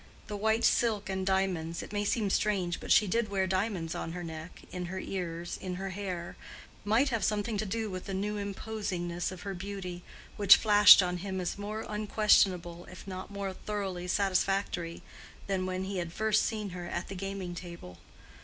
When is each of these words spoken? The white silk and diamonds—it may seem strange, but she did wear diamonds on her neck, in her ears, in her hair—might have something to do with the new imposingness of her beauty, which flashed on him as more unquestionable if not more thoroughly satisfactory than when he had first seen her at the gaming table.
The 0.25 0.35
white 0.35 0.63
silk 0.63 1.11
and 1.11 1.23
diamonds—it 1.27 1.93
may 1.93 2.03
seem 2.03 2.31
strange, 2.31 2.79
but 2.79 2.91
she 2.91 3.05
did 3.05 3.29
wear 3.29 3.45
diamonds 3.45 3.93
on 3.93 4.13
her 4.13 4.23
neck, 4.23 4.63
in 4.71 4.85
her 4.85 4.97
ears, 4.97 5.59
in 5.61 5.75
her 5.75 5.91
hair—might 5.91 7.09
have 7.09 7.23
something 7.23 7.55
to 7.59 7.67
do 7.67 7.87
with 7.87 8.05
the 8.05 8.15
new 8.15 8.37
imposingness 8.39 9.31
of 9.31 9.43
her 9.43 9.53
beauty, 9.53 10.01
which 10.37 10.55
flashed 10.55 11.03
on 11.03 11.17
him 11.17 11.39
as 11.39 11.55
more 11.59 11.85
unquestionable 11.87 12.85
if 12.89 13.05
not 13.07 13.29
more 13.29 13.53
thoroughly 13.53 14.07
satisfactory 14.07 15.03
than 15.45 15.67
when 15.67 15.83
he 15.83 15.99
had 15.99 16.11
first 16.11 16.47
seen 16.47 16.69
her 16.71 16.87
at 16.87 17.07
the 17.07 17.13
gaming 17.15 17.53
table. 17.53 17.99